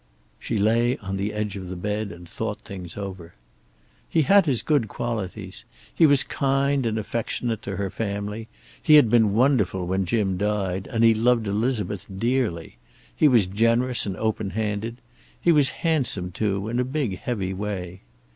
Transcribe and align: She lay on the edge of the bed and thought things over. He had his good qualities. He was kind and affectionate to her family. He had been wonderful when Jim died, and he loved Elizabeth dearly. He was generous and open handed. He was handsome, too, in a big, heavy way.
She 0.39 0.57
lay 0.57 0.97
on 0.97 1.15
the 1.17 1.31
edge 1.31 1.55
of 1.55 1.67
the 1.67 1.75
bed 1.75 2.11
and 2.11 2.27
thought 2.27 2.61
things 2.61 2.97
over. 2.97 3.35
He 4.09 4.23
had 4.23 4.47
his 4.47 4.63
good 4.63 4.87
qualities. 4.87 5.63
He 5.93 6.07
was 6.07 6.23
kind 6.23 6.87
and 6.87 6.97
affectionate 6.97 7.61
to 7.61 7.75
her 7.75 7.91
family. 7.91 8.47
He 8.81 8.95
had 8.95 9.11
been 9.11 9.35
wonderful 9.35 9.85
when 9.85 10.05
Jim 10.07 10.37
died, 10.37 10.87
and 10.87 11.03
he 11.03 11.13
loved 11.13 11.45
Elizabeth 11.45 12.07
dearly. 12.17 12.77
He 13.15 13.27
was 13.27 13.45
generous 13.45 14.07
and 14.07 14.17
open 14.17 14.49
handed. 14.49 14.97
He 15.39 15.51
was 15.51 15.69
handsome, 15.85 16.31
too, 16.31 16.67
in 16.67 16.79
a 16.79 16.83
big, 16.83 17.19
heavy 17.19 17.53
way. 17.53 18.01